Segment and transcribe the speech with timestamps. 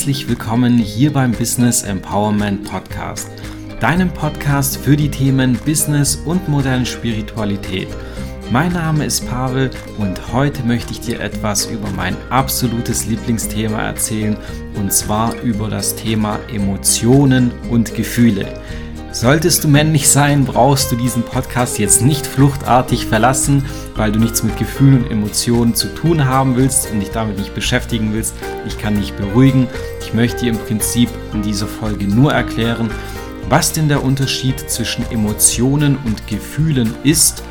[0.00, 3.28] herzlich willkommen hier beim Business Empowerment Podcast,
[3.80, 7.86] deinem Podcast für die Themen Business und moderne Spiritualität.
[8.50, 9.68] Mein Name ist Pavel
[9.98, 14.38] und heute möchte ich dir etwas über mein absolutes Lieblingsthema erzählen
[14.76, 18.46] und zwar über das Thema Emotionen und Gefühle.
[19.12, 23.64] Solltest du männlich sein, brauchst du diesen Podcast jetzt nicht fluchtartig verlassen,
[23.96, 27.52] weil du nichts mit Gefühlen und Emotionen zu tun haben willst und dich damit nicht
[27.52, 28.34] beschäftigen willst.
[28.68, 29.66] Ich kann dich beruhigen.
[30.00, 32.88] Ich möchte dir im Prinzip in dieser Folge nur erklären,
[33.48, 37.42] was denn der Unterschied zwischen Emotionen und Gefühlen ist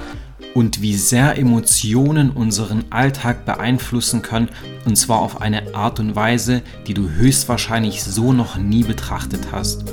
[0.54, 4.48] und wie sehr Emotionen unseren Alltag beeinflussen können,
[4.86, 9.84] und zwar auf eine Art und Weise, die du höchstwahrscheinlich so noch nie betrachtet hast.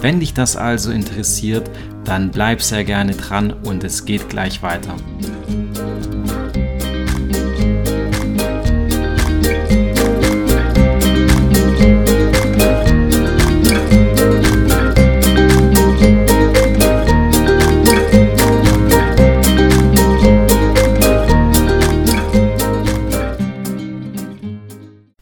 [0.00, 1.70] Wenn dich das also interessiert,
[2.04, 4.94] dann bleib sehr gerne dran und es geht gleich weiter.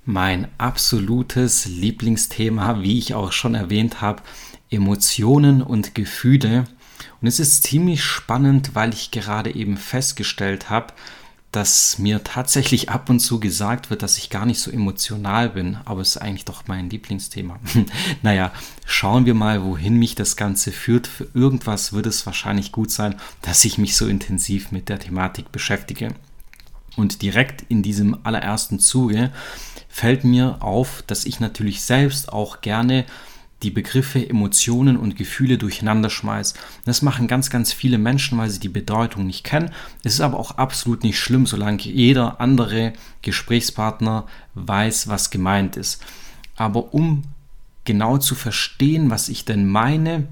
[0.05, 4.22] Mein absolutes Lieblingsthema, wie ich auch schon erwähnt habe,
[4.75, 6.64] Emotionen und Gefühle.
[7.20, 10.92] Und es ist ziemlich spannend, weil ich gerade eben festgestellt habe,
[11.55, 15.78] dass mir tatsächlich ab und zu gesagt wird, dass ich gar nicht so emotional bin,
[15.84, 17.61] aber es ist eigentlich doch mein Lieblingsthema.
[18.22, 18.53] naja,
[18.84, 21.06] schauen wir mal, wohin mich das Ganze führt.
[21.06, 25.53] Für irgendwas wird es wahrscheinlich gut sein, dass ich mich so intensiv mit der Thematik
[25.53, 26.14] beschäftige.
[26.97, 29.31] Und direkt in diesem allerersten Zuge
[29.88, 33.05] fällt mir auf, dass ich natürlich selbst auch gerne
[33.65, 36.57] die Begriffe Emotionen und Gefühle durcheinander schmeißt.
[36.84, 39.71] Das machen ganz, ganz viele Menschen, weil sie die Bedeutung nicht kennen.
[40.05, 46.03] Es ist aber auch absolut nicht schlimm, solange jeder andere Gesprächspartner weiß, was gemeint ist.
[46.56, 47.22] Aber um
[47.84, 50.28] genau zu verstehen, was ich denn meine,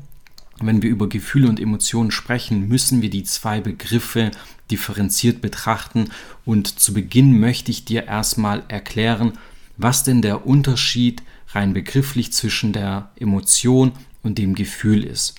[0.61, 4.31] wenn wir über Gefühle und Emotionen sprechen, müssen wir die zwei Begriffe
[4.71, 6.11] differenziert betrachten.
[6.45, 9.33] Und zu Beginn möchte ich dir erstmal erklären,
[9.79, 13.93] was denn der Unterschied ist rein begrifflich zwischen der Emotion
[14.23, 15.35] und dem Gefühl ist.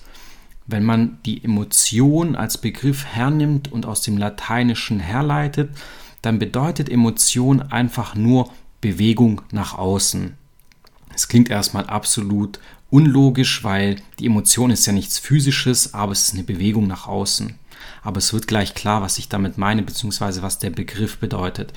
[0.66, 5.70] Wenn man die Emotion als Begriff hernimmt und aus dem Lateinischen herleitet,
[6.22, 10.34] dann bedeutet Emotion einfach nur Bewegung nach außen.
[11.14, 12.58] Es klingt erstmal absolut
[12.90, 17.54] unlogisch, weil die Emotion ist ja nichts Physisches, aber es ist eine Bewegung nach außen.
[18.02, 21.72] Aber es wird gleich klar, was ich damit meine, beziehungsweise was der Begriff bedeutet.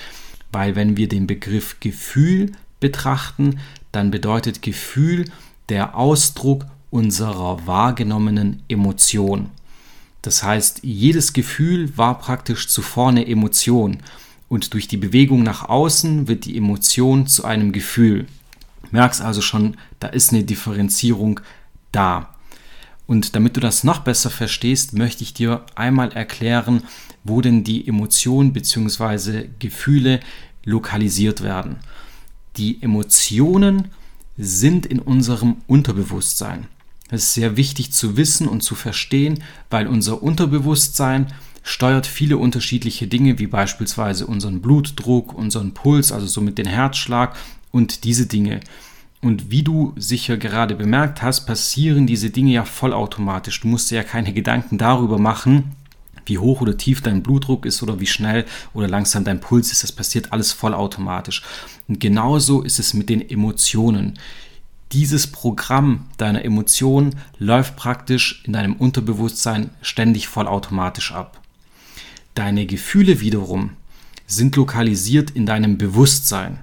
[0.51, 3.59] Weil wenn wir den Begriff Gefühl betrachten,
[3.91, 5.25] dann bedeutet Gefühl
[5.69, 9.49] der Ausdruck unserer wahrgenommenen Emotion.
[10.21, 13.99] Das heißt, jedes Gefühl war praktisch zuvor eine Emotion
[14.49, 18.27] und durch die Bewegung nach außen wird die Emotion zu einem Gefühl.
[18.91, 21.41] Merkst also schon, da ist eine Differenzierung
[21.91, 22.33] da.
[23.05, 26.83] Und damit du das noch besser verstehst, möchte ich dir einmal erklären,
[27.23, 29.47] wo denn die Emotionen bzw.
[29.59, 30.19] Gefühle
[30.63, 31.77] lokalisiert werden.
[32.57, 33.89] Die Emotionen
[34.37, 36.67] sind in unserem Unterbewusstsein.
[37.09, 41.27] Das ist sehr wichtig zu wissen und zu verstehen, weil unser Unterbewusstsein
[41.63, 47.35] steuert viele unterschiedliche Dinge, wie beispielsweise unseren Blutdruck, unseren Puls, also somit den Herzschlag
[47.71, 48.59] und diese Dinge.
[49.21, 53.59] Und wie du sicher gerade bemerkt hast, passieren diese Dinge ja vollautomatisch.
[53.61, 55.75] Du musst dir ja keine Gedanken darüber machen,
[56.27, 59.83] wie hoch oder tief dein Blutdruck ist oder wie schnell oder langsam dein Puls ist.
[59.83, 61.43] Das passiert alles vollautomatisch.
[61.87, 64.19] Und genauso ist es mit den Emotionen.
[64.93, 71.41] Dieses Programm deiner Emotionen läuft praktisch in deinem Unterbewusstsein ständig vollautomatisch ab.
[72.35, 73.71] Deine Gefühle wiederum
[74.27, 76.59] sind lokalisiert in deinem Bewusstsein.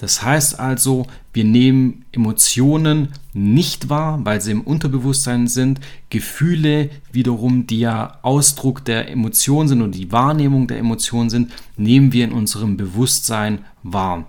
[0.00, 5.78] Das heißt also, wir nehmen Emotionen nicht wahr, weil sie im Unterbewusstsein sind.
[6.08, 12.14] Gefühle wiederum, die ja Ausdruck der Emotion sind und die Wahrnehmung der Emotion sind, nehmen
[12.14, 14.24] wir in unserem Bewusstsein wahr.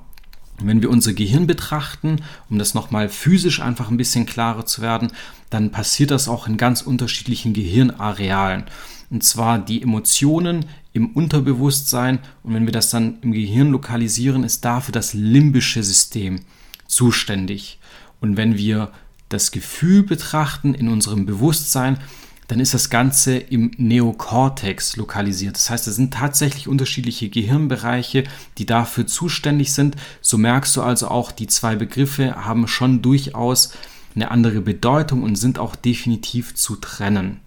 [0.63, 2.17] wenn wir unser Gehirn betrachten,
[2.49, 5.11] um das nochmal physisch einfach ein bisschen klarer zu werden,
[5.49, 8.65] dann passiert das auch in ganz unterschiedlichen Gehirnarealen.
[9.09, 14.65] Und zwar die Emotionen im Unterbewusstsein und wenn wir das dann im Gehirn lokalisieren, ist
[14.65, 16.41] dafür das limbische System
[16.87, 17.79] zuständig.
[18.19, 18.91] Und wenn wir
[19.29, 21.97] das Gefühl betrachten in unserem Bewusstsein,
[22.47, 25.55] dann ist das Ganze im Neokortex lokalisiert.
[25.55, 28.25] Das heißt, es sind tatsächlich unterschiedliche Gehirnbereiche,
[28.57, 29.95] die dafür zuständig sind.
[30.19, 33.71] So merkst du also auch, die zwei Begriffe haben schon durchaus
[34.15, 37.39] eine andere Bedeutung und sind auch definitiv zu trennen.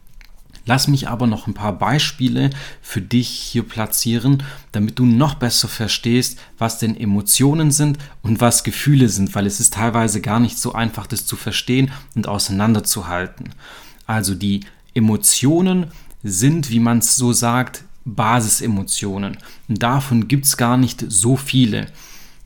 [0.67, 2.51] Lass mich aber noch ein paar Beispiele
[2.81, 8.65] für dich hier platzieren, damit du noch besser verstehst, was denn Emotionen sind und was
[8.65, 13.51] Gefühle sind, weil es ist teilweise gar nicht so einfach, das zu verstehen und auseinanderzuhalten.
[14.07, 14.61] Also die
[14.95, 15.89] Emotionen
[16.23, 19.39] sind, wie man es so sagt, Basisemotionen.
[19.69, 21.87] Und davon gibt es gar nicht so viele.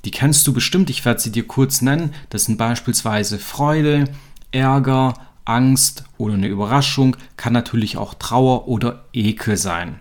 [0.05, 2.15] Die kennst du bestimmt, ich werde sie dir kurz nennen.
[2.31, 4.05] Das sind beispielsweise Freude,
[4.50, 5.15] Ärger,
[5.48, 9.98] Angst oder eine Überraschung, kann natürlich auch Trauer oder Ekel sein.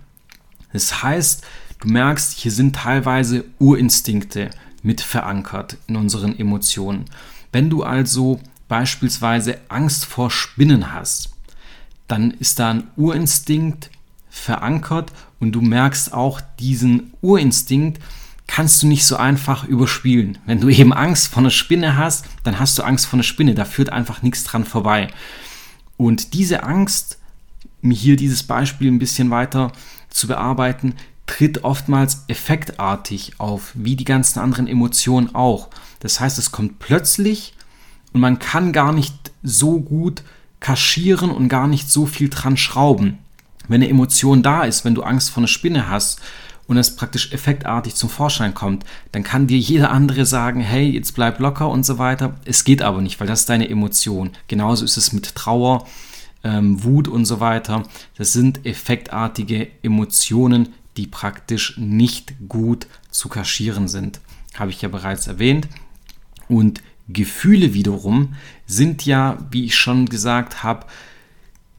[0.73, 1.43] Das heißt,
[1.79, 4.49] du merkst, hier sind teilweise Urinstinkte
[4.83, 7.05] mit verankert in unseren Emotionen.
[7.51, 11.29] Wenn du also beispielsweise Angst vor Spinnen hast,
[12.07, 13.89] dann ist da ein Urinstinkt
[14.29, 18.01] verankert und du merkst auch diesen Urinstinkt,
[18.57, 20.39] kannst du nicht so einfach überspielen.
[20.47, 23.53] Wenn du eben Angst vor einer Spinne hast, dann hast du Angst vor einer Spinne.
[23.53, 25.09] Da führt einfach nichts dran vorbei.
[25.95, 27.19] Und diese Angst,
[27.83, 29.73] hier dieses Beispiel ein bisschen weiter
[30.09, 30.95] zu bearbeiten,
[31.27, 35.69] tritt oftmals effektartig auf, wie die ganzen anderen Emotionen auch.
[35.99, 37.53] Das heißt, es kommt plötzlich
[38.11, 39.13] und man kann gar nicht
[39.43, 40.23] so gut
[40.61, 43.19] kaschieren und gar nicht so viel dran schrauben.
[43.67, 46.21] Wenn eine Emotion da ist, wenn du Angst vor einer Spinne hast
[46.67, 51.15] und es praktisch effektartig zum Vorschein kommt, dann kann dir jeder andere sagen, hey, jetzt
[51.15, 52.35] bleib locker und so weiter.
[52.45, 54.31] Es geht aber nicht, weil das ist deine Emotion.
[54.47, 55.87] Genauso ist es mit Trauer,
[56.43, 57.83] ähm, Wut und so weiter.
[58.17, 64.19] Das sind effektartige Emotionen, die praktisch nicht gut zu kaschieren sind.
[64.55, 65.67] Habe ich ja bereits erwähnt.
[66.49, 68.35] Und Gefühle wiederum
[68.65, 70.85] sind ja, wie ich schon gesagt habe,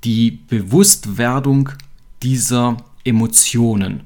[0.05, 1.71] die Bewusstwerdung
[2.23, 4.03] dieser Emotionen.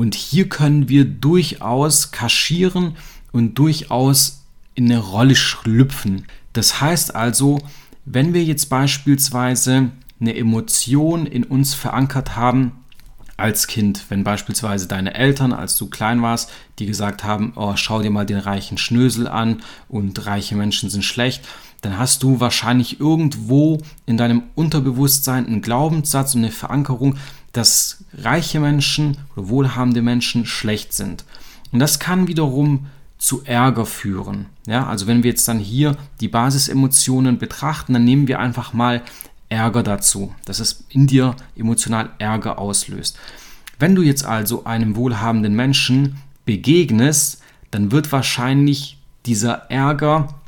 [0.00, 2.96] Und hier können wir durchaus kaschieren
[3.32, 6.24] und durchaus in eine Rolle schlüpfen.
[6.54, 7.60] Das heißt also,
[8.06, 12.72] wenn wir jetzt beispielsweise eine Emotion in uns verankert haben
[13.36, 18.00] als Kind, wenn beispielsweise deine Eltern, als du klein warst, die gesagt haben, oh, schau
[18.00, 19.60] dir mal den reichen Schnösel an
[19.90, 21.46] und reiche Menschen sind schlecht,
[21.82, 27.16] dann hast du wahrscheinlich irgendwo in deinem Unterbewusstsein einen Glaubenssatz und eine Verankerung,
[27.52, 31.24] dass reiche Menschen oder wohlhabende Menschen schlecht sind.
[31.72, 32.86] Und das kann wiederum
[33.18, 34.46] zu Ärger führen.
[34.66, 39.02] Ja, also wenn wir jetzt dann hier die Basisemotionen betrachten, dann nehmen wir einfach mal
[39.48, 43.18] Ärger dazu, dass es in dir emotional Ärger auslöst.
[43.78, 50.40] Wenn du jetzt also einem wohlhabenden Menschen begegnest, dann wird wahrscheinlich dieser Ärger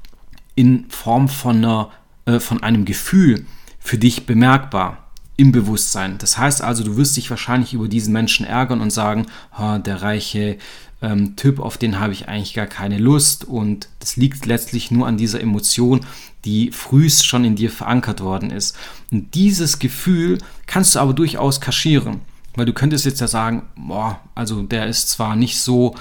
[0.55, 1.91] in Form von, einer,
[2.27, 3.47] äh, von einem Gefühl
[3.79, 5.02] für dich bemerkbar
[5.37, 6.19] im Bewusstsein.
[6.19, 9.27] Das heißt also, du wirst dich wahrscheinlich über diesen Menschen ärgern und sagen,
[9.59, 10.59] oh, der reiche
[11.01, 15.07] ähm, Typ, auf den habe ich eigentlich gar keine Lust und das liegt letztlich nur
[15.07, 16.01] an dieser Emotion,
[16.45, 18.77] die frühst schon in dir verankert worden ist.
[19.11, 22.21] Und dieses Gefühl kannst du aber durchaus kaschieren,
[22.55, 25.95] weil du könntest jetzt ja sagen, boah, also der ist zwar nicht so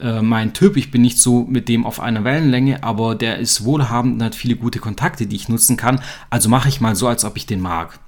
[0.00, 3.64] äh, mein Typ, ich bin nicht so mit dem auf einer Wellenlänge, aber der ist
[3.64, 6.00] wohlhabend und hat viele gute Kontakte, die ich nutzen kann,
[6.30, 7.98] also mache ich mal so, als ob ich den mag.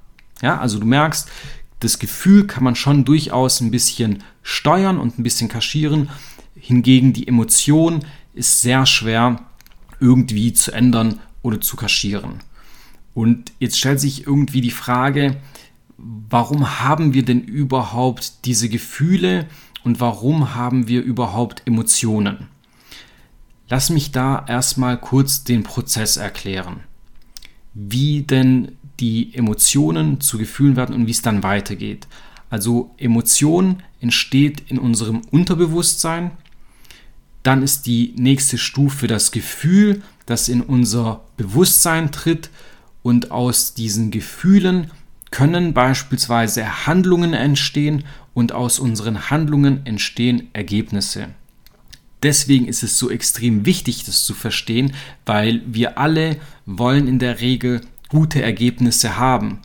[0.42, 1.28] Ja, also du merkst,
[1.81, 6.10] das Gefühl kann man schon durchaus ein bisschen steuern und ein bisschen kaschieren.
[6.54, 8.04] Hingegen die Emotion
[8.34, 9.42] ist sehr schwer
[9.98, 12.40] irgendwie zu ändern oder zu kaschieren.
[13.14, 15.37] Und jetzt stellt sich irgendwie die Frage,
[15.96, 19.46] warum haben wir denn überhaupt diese Gefühle
[19.84, 22.48] und warum haben wir überhaupt Emotionen?
[23.69, 26.81] Lass mich da erstmal kurz den Prozess erklären.
[27.72, 32.06] Wie denn die Emotionen zu Gefühlen werden und wie es dann weitergeht.
[32.50, 36.32] Also Emotion entsteht in unserem Unterbewusstsein.
[37.42, 42.50] Dann ist die nächste Stufe das Gefühl, das in unser Bewusstsein tritt.
[43.02, 44.90] Und aus diesen Gefühlen
[45.30, 48.04] können beispielsweise Handlungen entstehen
[48.34, 51.28] und aus unseren Handlungen entstehen Ergebnisse.
[52.22, 54.92] Deswegen ist es so extrem wichtig, das zu verstehen,
[55.24, 57.80] weil wir alle wollen in der Regel
[58.10, 59.60] gute Ergebnisse haben.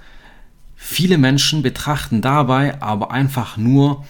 [0.75, 4.05] Viele Menschen betrachten dabei aber einfach nur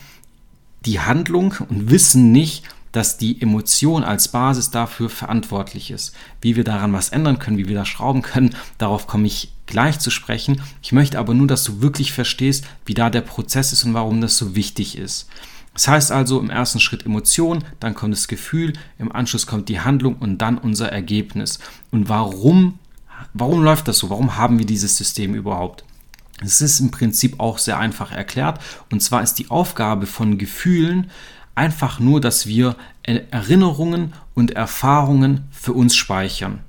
[0.86, 6.16] die Handlung und wissen nicht, dass die Emotion als Basis dafür verantwortlich ist.
[6.40, 10.00] Wie wir daran was ändern können, wie wir da schrauben können, darauf komme ich gleich
[10.00, 10.62] zu sprechen.
[10.82, 14.22] Ich möchte aber nur, dass du wirklich verstehst, wie da der Prozess ist und warum
[14.22, 15.28] das so wichtig ist.
[15.74, 19.82] Das heißt also im ersten Schritt Emotion, dann kommt das Gefühl, im Anschluss kommt die
[19.82, 21.60] Handlung und dann unser Ergebnis.
[21.92, 22.80] Und warum
[23.34, 24.10] Warum läuft das so?
[24.10, 25.84] Warum haben wir dieses System überhaupt?
[26.44, 28.60] Es ist im Prinzip auch sehr einfach erklärt.
[28.92, 31.10] Und zwar ist die Aufgabe von Gefühlen
[31.56, 36.60] einfach nur, dass wir Erinnerungen und Erfahrungen für uns speichern.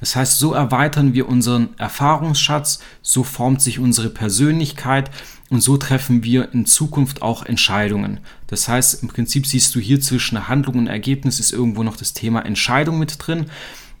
[0.00, 5.12] Das heißt, so erweitern wir unseren Erfahrungsschatz, so formt sich unsere Persönlichkeit
[5.48, 8.18] und so treffen wir in Zukunft auch Entscheidungen.
[8.48, 12.14] Das heißt, im Prinzip siehst du hier zwischen Handlung und Ergebnis ist irgendwo noch das
[12.14, 13.46] Thema Entscheidung mit drin.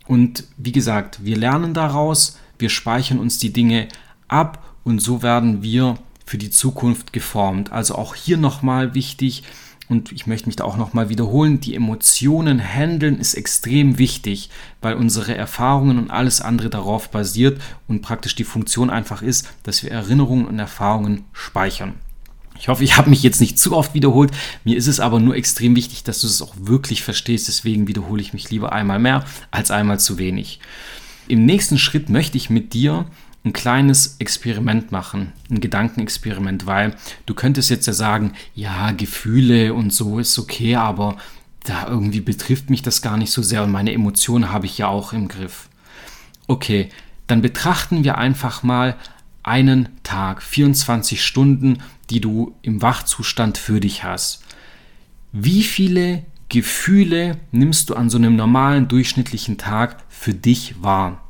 [0.06, 3.88] Und wie gesagt, wir lernen daraus, wir speichern uns die Dinge
[4.28, 7.72] ab und so werden wir für die Zukunft geformt.
[7.72, 9.44] Also auch hier nochmal wichtig,
[9.88, 14.48] und ich möchte mich da auch nochmal wiederholen, die Emotionen handeln ist extrem wichtig,
[14.80, 19.82] weil unsere Erfahrungen und alles andere darauf basiert und praktisch die Funktion einfach ist, dass
[19.82, 21.94] wir Erinnerungen und Erfahrungen speichern.
[22.62, 24.30] Ich hoffe, ich habe mich jetzt nicht zu oft wiederholt.
[24.62, 27.48] Mir ist es aber nur extrem wichtig, dass du es auch wirklich verstehst.
[27.48, 30.60] Deswegen wiederhole ich mich lieber einmal mehr als einmal zu wenig.
[31.26, 33.06] Im nächsten Schritt möchte ich mit dir
[33.44, 36.94] ein kleines Experiment machen, ein Gedankenexperiment, weil
[37.26, 41.16] du könntest jetzt ja sagen, ja, Gefühle und so ist okay, aber
[41.64, 44.86] da irgendwie betrifft mich das gar nicht so sehr und meine Emotionen habe ich ja
[44.86, 45.68] auch im Griff.
[46.46, 46.90] Okay,
[47.26, 48.96] dann betrachten wir einfach mal
[49.42, 51.78] einen Tag, 24 Stunden,
[52.12, 54.44] die du im Wachzustand für dich hast.
[55.32, 61.26] Wie viele Gefühle nimmst du an so einem normalen durchschnittlichen Tag für dich wahr?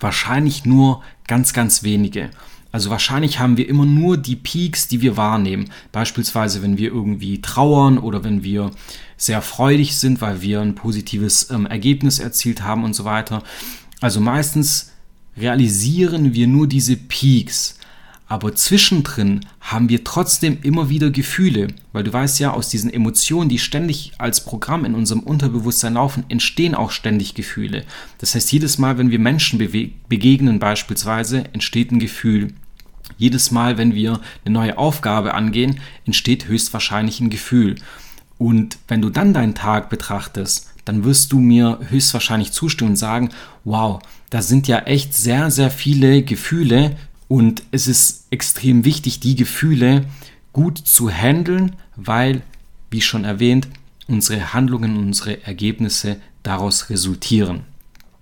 [0.00, 2.30] Wahrscheinlich nur ganz, ganz wenige.
[2.72, 5.70] Also wahrscheinlich haben wir immer nur die Peaks, die wir wahrnehmen.
[5.92, 8.70] Beispielsweise, wenn wir irgendwie trauern oder wenn wir
[9.18, 13.42] sehr freudig sind, weil wir ein positives ähm, Ergebnis erzielt haben und so weiter.
[14.00, 14.92] Also meistens
[15.36, 17.75] realisieren wir nur diese Peaks.
[18.28, 23.48] Aber zwischendrin haben wir trotzdem immer wieder Gefühle, weil du weißt ja, aus diesen Emotionen,
[23.48, 27.84] die ständig als Programm in unserem Unterbewusstsein laufen, entstehen auch ständig Gefühle.
[28.18, 29.58] Das heißt, jedes Mal, wenn wir Menschen
[30.08, 32.52] begegnen beispielsweise, entsteht ein Gefühl.
[33.16, 37.76] Jedes Mal, wenn wir eine neue Aufgabe angehen, entsteht höchstwahrscheinlich ein Gefühl.
[38.38, 43.30] Und wenn du dann deinen Tag betrachtest, dann wirst du mir höchstwahrscheinlich zustimmen und sagen,
[43.64, 46.96] wow, da sind ja echt sehr, sehr viele Gefühle,
[47.28, 50.04] und es ist extrem wichtig, die Gefühle
[50.52, 52.42] gut zu handeln, weil,
[52.90, 53.68] wie schon erwähnt,
[54.06, 57.62] unsere Handlungen, unsere Ergebnisse daraus resultieren.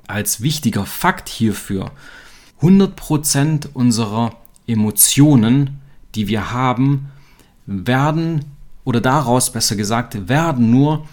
[0.07, 1.93] Als wichtiger Fakt hierfür,
[2.61, 5.81] 100% unserer Emotionen,
[6.15, 7.11] die wir haben,
[7.67, 8.45] werden,
[8.85, 11.07] oder daraus besser gesagt, werden nur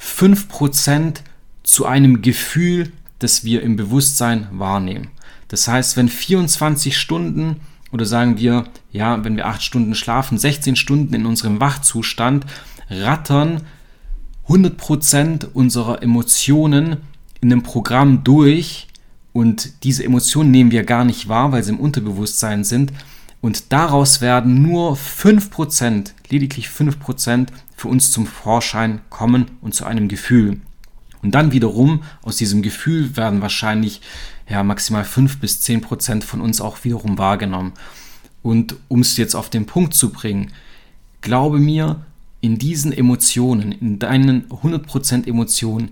[0.00, 1.18] 5%
[1.62, 5.08] zu einem Gefühl, das wir im Bewusstsein wahrnehmen.
[5.48, 7.56] Das heißt, wenn 24 Stunden
[7.90, 12.46] oder sagen wir, ja, wenn wir 8 Stunden schlafen, 16 Stunden in unserem Wachzustand
[12.90, 13.62] rattern
[14.48, 16.98] 100% unserer Emotionen
[17.40, 18.88] in einem Programm durch
[19.32, 22.92] und diese Emotionen nehmen wir gar nicht wahr, weil sie im Unterbewusstsein sind
[23.40, 30.08] und daraus werden nur 5%, lediglich 5% für uns zum Vorschein kommen und zu einem
[30.08, 30.60] Gefühl.
[31.22, 34.00] Und dann wiederum aus diesem Gefühl werden wahrscheinlich
[34.48, 37.72] ja, maximal 5 bis 10 Prozent von uns auch wiederum wahrgenommen.
[38.42, 40.52] Und um es jetzt auf den Punkt zu bringen,
[41.20, 42.04] glaube mir,
[42.40, 45.90] in diesen Emotionen, in deinen 100% Emotionen,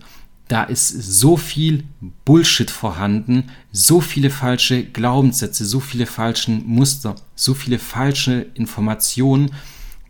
[0.49, 1.85] da ist so viel
[2.25, 9.50] Bullshit vorhanden, so viele falsche Glaubenssätze, so viele falsche Muster, so viele falsche Informationen,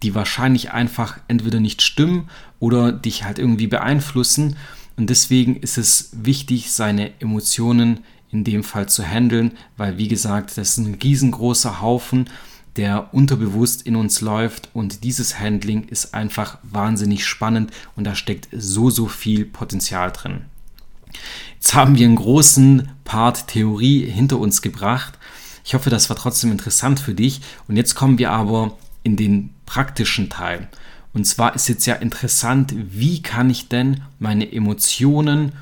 [0.02, 2.28] die wahrscheinlich einfach entweder nicht stimmen
[2.61, 4.56] oder dich halt irgendwie beeinflussen.
[4.96, 8.00] Und deswegen ist es wichtig, seine Emotionen
[8.30, 12.28] in dem Fall zu handeln, weil wie gesagt, das ist ein riesengroßer Haufen,
[12.76, 18.48] der unterbewusst in uns läuft und dieses Handling ist einfach wahnsinnig spannend und da steckt
[18.52, 20.44] so, so viel Potenzial drin.
[21.54, 25.18] Jetzt haben wir einen großen Part Theorie hinter uns gebracht.
[25.64, 27.40] Ich hoffe, das war trotzdem interessant für dich.
[27.66, 30.68] Und jetzt kommen wir aber in den praktischen Teil.
[31.16, 35.52] Und zwar ist jetzt ja interessant, wie kann ich denn meine Emotionen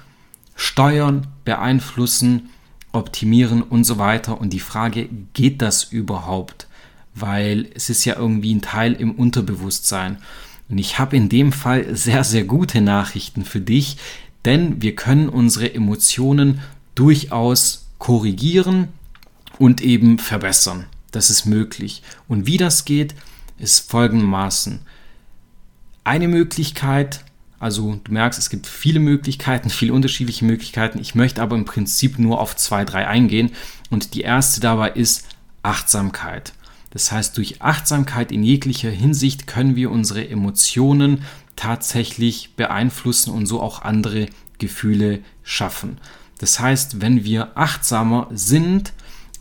[0.56, 2.50] steuern, beeinflussen
[2.90, 4.40] optimieren und so weiter.
[4.40, 6.66] Und die Frage, geht das überhaupt?
[7.14, 10.18] Weil es ist ja irgendwie ein Teil im Unterbewusstsein.
[10.68, 13.96] Und ich habe in dem Fall sehr, sehr gute Nachrichten für dich,
[14.44, 16.62] denn wir können unsere Emotionen
[16.96, 18.88] durchaus korrigieren
[19.60, 20.86] und eben verbessern.
[21.12, 22.02] Das ist möglich.
[22.26, 23.14] Und wie das geht,
[23.56, 24.80] ist folgendermaßen.
[26.04, 27.24] Eine Möglichkeit,
[27.58, 30.98] also du merkst, es gibt viele Möglichkeiten, viele unterschiedliche Möglichkeiten.
[30.98, 33.52] Ich möchte aber im Prinzip nur auf zwei, drei eingehen.
[33.90, 35.26] Und die erste dabei ist
[35.62, 36.52] Achtsamkeit.
[36.90, 41.22] Das heißt, durch Achtsamkeit in jeglicher Hinsicht können wir unsere Emotionen
[41.56, 44.26] tatsächlich beeinflussen und so auch andere
[44.58, 45.98] Gefühle schaffen.
[46.38, 48.92] Das heißt, wenn wir achtsamer sind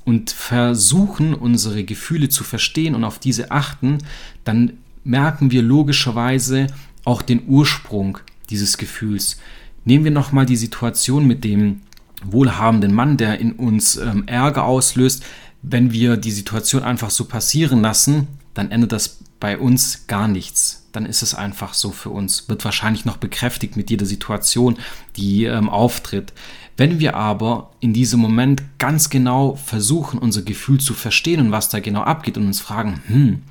[0.05, 3.97] und versuchen, unsere Gefühle zu verstehen und auf diese achten,
[4.45, 6.67] dann merken wir logischerweise,
[7.05, 8.19] auch den Ursprung
[8.49, 9.37] dieses Gefühls.
[9.85, 11.81] Nehmen wir nochmal die Situation mit dem
[12.23, 15.23] wohlhabenden Mann, der in uns ähm, Ärger auslöst.
[15.61, 20.87] Wenn wir die Situation einfach so passieren lassen, dann ändert das bei uns gar nichts.
[20.93, 22.47] Dann ist es einfach so für uns.
[22.47, 24.77] Wird wahrscheinlich noch bekräftigt mit jeder Situation,
[25.17, 26.33] die ähm, auftritt.
[26.77, 31.69] Wenn wir aber in diesem Moment ganz genau versuchen, unser Gefühl zu verstehen und was
[31.69, 33.41] da genau abgeht und uns fragen, hm,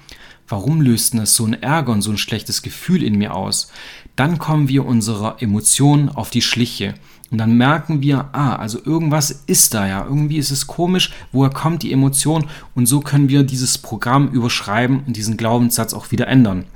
[0.52, 3.73] warum löst denn das so ein Ärger und so ein schlechtes Gefühl in mir aus?
[4.16, 6.94] Dann kommen wir unserer Emotion auf die Schliche.
[7.30, 11.49] Und dann merken wir, ah, also irgendwas ist da ja, irgendwie ist es komisch, woher
[11.49, 12.44] kommt die Emotion?
[12.75, 16.66] Und so können wir dieses Programm überschreiben und diesen Glaubenssatz auch wieder ändern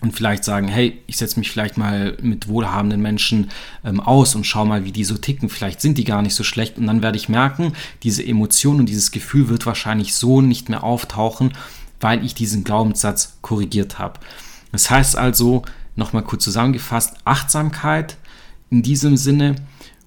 [0.00, 3.50] und vielleicht sagen, hey, ich setze mich vielleicht mal mit wohlhabenden Menschen
[3.84, 5.48] ähm, aus und schau mal, wie die so ticken.
[5.48, 7.72] Vielleicht sind die gar nicht so schlecht und dann werde ich merken,
[8.02, 11.52] diese Emotion und dieses Gefühl wird wahrscheinlich so nicht mehr auftauchen,
[12.04, 14.20] weil ich diesen Glaubenssatz korrigiert habe.
[14.72, 15.62] Das heißt also,
[15.96, 18.18] nochmal kurz zusammengefasst, Achtsamkeit
[18.68, 19.56] in diesem Sinne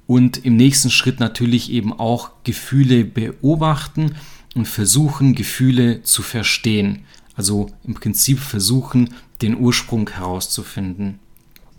[0.05, 4.15] und im nächsten Schritt natürlich eben auch Gefühle beobachten
[4.53, 6.99] und versuchen, Gefühle zu verstehen.
[7.35, 11.17] Also im Prinzip versuchen, den Ursprung herauszufinden.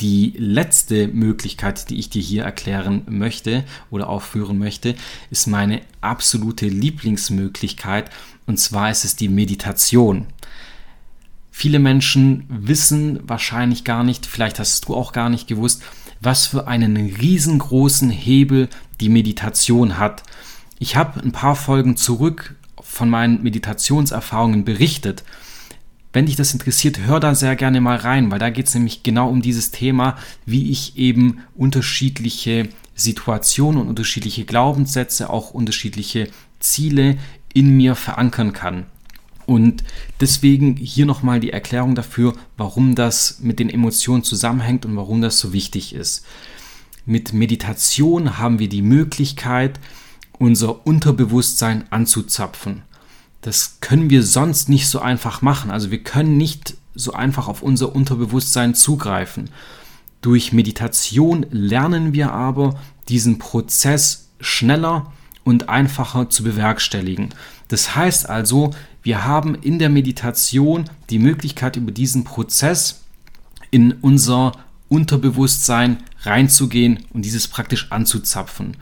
[0.00, 4.96] Die letzte Möglichkeit, die ich dir hier erklären möchte oder aufführen möchte,
[5.30, 8.10] ist meine absolute Lieblingsmöglichkeit
[8.48, 10.26] und zwar ist es die Meditation.
[11.52, 15.82] Viele Menschen wissen wahrscheinlich gar nicht, vielleicht hast du auch gar nicht gewusst,
[16.20, 18.68] was für einen riesengroßen Hebel
[19.00, 20.24] die Meditation hat.
[20.80, 25.22] Ich habe ein paar Folgen zurück von meinen Meditationserfahrungen berichtet
[26.12, 29.02] wenn dich das interessiert, hör da sehr gerne mal rein, weil da geht es nämlich
[29.02, 36.28] genau um dieses Thema, wie ich eben unterschiedliche Situationen und unterschiedliche Glaubenssätze, auch unterschiedliche
[36.60, 37.18] Ziele
[37.54, 38.86] in mir verankern kann.
[39.46, 39.82] Und
[40.20, 45.38] deswegen hier nochmal die Erklärung dafür, warum das mit den Emotionen zusammenhängt und warum das
[45.38, 46.26] so wichtig ist.
[47.06, 49.80] Mit Meditation haben wir die Möglichkeit,
[50.38, 52.82] unser Unterbewusstsein anzuzapfen.
[53.40, 55.70] Das können wir sonst nicht so einfach machen.
[55.70, 59.48] Also wir können nicht so einfach auf unser Unterbewusstsein zugreifen.
[60.20, 65.12] Durch Meditation lernen wir aber, diesen Prozess schneller
[65.48, 67.30] und einfacher zu bewerkstelligen.
[67.68, 73.04] Das heißt also, wir haben in der Meditation die Möglichkeit, über diesen Prozess
[73.70, 74.52] in unser
[74.90, 78.76] Unterbewusstsein reinzugehen und dieses praktisch anzuzapfen.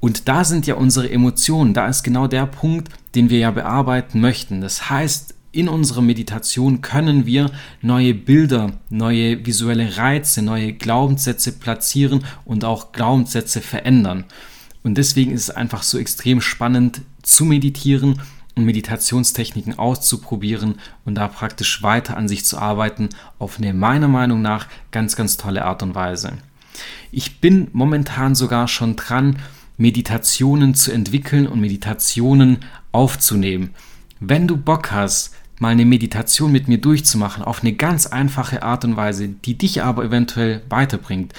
[0.00, 4.20] Und da sind ja unsere Emotionen, da ist genau der Punkt, den wir ja bearbeiten
[4.20, 4.60] möchten.
[4.60, 12.22] Das heißt, in unserer Meditation können wir neue Bilder, neue visuelle Reize, neue Glaubenssätze platzieren
[12.44, 14.24] und auch Glaubenssätze verändern.
[14.82, 18.20] Und deswegen ist es einfach so extrem spannend zu meditieren
[18.54, 24.42] und Meditationstechniken auszuprobieren und da praktisch weiter an sich zu arbeiten auf eine meiner Meinung
[24.42, 26.32] nach ganz, ganz tolle Art und Weise.
[27.10, 29.36] Ich bin momentan sogar schon dran,
[29.78, 32.58] Meditationen zu entwickeln und Meditationen
[32.92, 33.70] aufzunehmen.
[34.20, 38.84] Wenn du Bock hast, mal eine Meditation mit mir durchzumachen, auf eine ganz einfache Art
[38.84, 41.32] und Weise, die dich aber eventuell weiterbringt,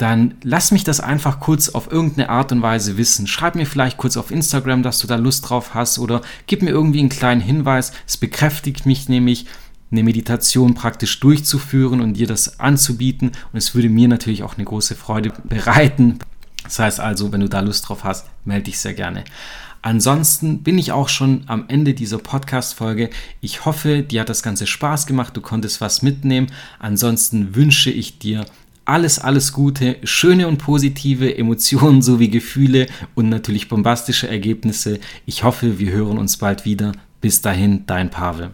[0.00, 3.26] dann lass mich das einfach kurz auf irgendeine Art und Weise wissen.
[3.26, 6.70] Schreib mir vielleicht kurz auf Instagram, dass du da Lust drauf hast oder gib mir
[6.70, 7.92] irgendwie einen kleinen Hinweis.
[8.06, 9.46] Es bekräftigt mich nämlich,
[9.92, 13.32] eine Meditation praktisch durchzuführen und dir das anzubieten.
[13.52, 16.20] Und es würde mir natürlich auch eine große Freude bereiten,
[16.64, 19.24] das heißt also, wenn du da Lust drauf hast, melde dich sehr gerne.
[19.82, 23.08] Ansonsten bin ich auch schon am Ende dieser Podcast-Folge.
[23.40, 26.48] Ich hoffe, dir hat das Ganze Spaß gemacht, du konntest was mitnehmen.
[26.78, 28.44] Ansonsten wünsche ich dir
[28.90, 34.98] alles, alles Gute, schöne und positive Emotionen sowie Gefühle und natürlich bombastische Ergebnisse.
[35.26, 36.92] Ich hoffe, wir hören uns bald wieder.
[37.20, 38.48] Bis dahin, dein Pavel.